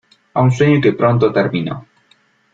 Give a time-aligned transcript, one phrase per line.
[0.33, 1.85] A un sueño que pronto terminó.